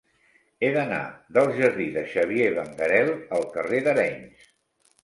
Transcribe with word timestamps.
He 0.61 0.69
d'anar 0.77 1.01
del 1.37 1.53
jardí 1.59 1.87
de 1.99 2.05
Xavier 2.15 2.49
Benguerel 2.57 3.13
al 3.39 3.49
carrer 3.57 3.85
d'Arenys. 3.91 4.53